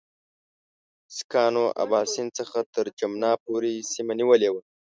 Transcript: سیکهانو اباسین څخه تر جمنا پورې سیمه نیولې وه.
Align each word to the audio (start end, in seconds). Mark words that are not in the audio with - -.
سیکهانو 1.15 1.65
اباسین 1.83 2.27
څخه 2.37 2.59
تر 2.75 2.85
جمنا 2.99 3.31
پورې 3.45 3.73
سیمه 3.91 4.13
نیولې 4.19 4.49
وه. 4.53 4.61